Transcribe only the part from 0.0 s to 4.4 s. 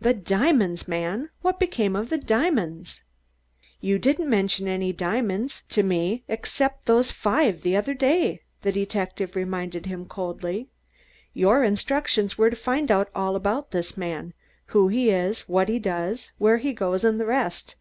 "The diamonds, man what became of the diamonds?" "You didn't